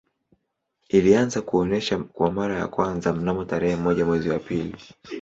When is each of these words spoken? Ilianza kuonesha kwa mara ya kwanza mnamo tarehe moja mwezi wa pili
Ilianza 0.89 1.41
kuonesha 1.41 1.97
kwa 1.97 2.31
mara 2.31 2.59
ya 2.59 2.67
kwanza 2.67 3.13
mnamo 3.13 3.45
tarehe 3.45 3.75
moja 3.75 4.05
mwezi 4.05 4.29
wa 4.29 4.39
pili 4.39 4.75